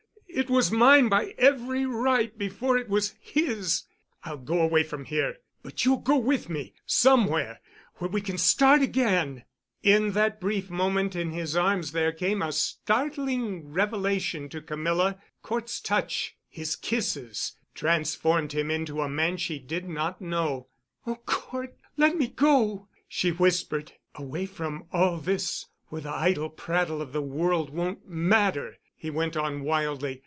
It 0.33 0.49
was 0.49 0.71
mine 0.71 1.07
by 1.09 1.35
every 1.37 1.85
right 1.85 2.35
before 2.35 2.77
it 2.77 2.87
was 2.89 3.13
his. 3.19 3.83
I'll 4.23 4.37
go 4.37 4.61
away 4.61 4.81
from 4.81 5.05
here—but 5.05 5.83
you'll 5.83 5.97
go 5.99 6.15
with 6.17 6.49
me—somewhere, 6.49 7.59
where 7.95 8.09
we 8.09 8.21
can 8.21 8.37
start 8.37 8.81
again——" 8.81 9.43
In 9.83 10.13
that 10.13 10.39
brief 10.39 10.69
moment 10.71 11.17
in 11.17 11.31
his 11.31 11.55
arms 11.55 11.91
there 11.91 12.13
came 12.13 12.41
a 12.41 12.53
startling 12.53 13.71
revelation 13.71 14.47
to 14.49 14.61
Camilla. 14.61 15.21
Cort's 15.43 15.81
touch—his 15.81 16.77
kisses—transformed 16.77 18.53
him 18.53 18.71
into 18.71 19.01
a 19.01 19.09
man 19.09 19.35
she 19.35 19.59
did 19.59 19.87
not 19.87 20.21
know. 20.21 20.67
"Oh, 21.05 21.17
Cort! 21.25 21.75
Let 21.97 22.15
me 22.17 22.27
go!" 22.29 22.87
she 23.07 23.31
whispered. 23.31 23.91
"Away 24.15 24.45
from 24.45 24.87
all 24.93 25.17
this 25.17 25.67
where 25.89 26.01
the 26.01 26.09
idle 26.09 26.49
prattle 26.49 27.01
of 27.01 27.11
the 27.11 27.21
world 27.21 27.69
won't 27.71 28.07
matter," 28.07 28.77
he 28.95 29.09
went 29.09 29.35
on 29.35 29.61
wildly. 29.63 30.19